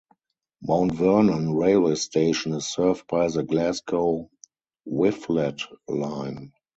[0.63, 4.31] Mount Vernon railway station is served by the Glasgow-
[4.91, 6.53] Whifflet line.